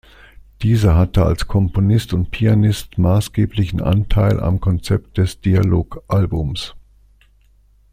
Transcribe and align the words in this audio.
Dieser 0.63 0.95
hatte 0.95 1.23
als 1.23 1.47
Komponist 1.47 2.11
und 2.11 2.31
Pianist 2.31 2.97
maßgeblichen 2.97 3.81
Anteil 3.81 4.39
am 4.39 4.59
Konzept 4.59 5.19
des 5.19 5.41
"Dialogue"-Albums. 5.41 6.73